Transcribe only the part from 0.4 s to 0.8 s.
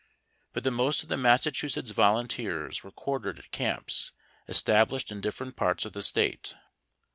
But the